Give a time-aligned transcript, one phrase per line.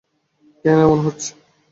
[0.65, 1.29] কেন এমন মনে হচ্ছে?